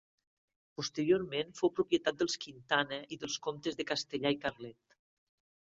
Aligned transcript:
Posteriorment 0.79 1.51
fou 1.59 1.73
propietat 1.81 2.19
dels 2.23 2.39
Quintana 2.47 3.01
i 3.17 3.21
dels 3.25 3.37
comtes 3.49 3.79
de 3.83 3.91
Castellar 3.95 4.35
i 4.39 4.43
Carlet. 4.49 5.01